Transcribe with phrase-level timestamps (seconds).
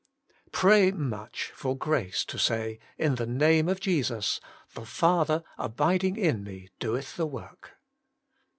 [0.45, 0.49] 4.
[0.51, 4.39] Pray much for grace to say, in the name of Jesus,'
[4.73, 7.73] The Father abiding in me doeth the work.'